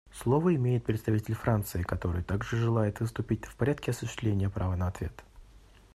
Слово 0.11 0.55
имеет 0.55 0.83
представитель 0.83 1.35
Франции, 1.35 1.83
который 1.83 2.23
также 2.23 2.57
желает 2.57 2.99
выступить 3.01 3.45
в 3.45 3.55
порядке 3.55 3.91
осуществления 3.91 4.49
права 4.49 4.75
на 4.75 4.87
ответ. 4.87 5.13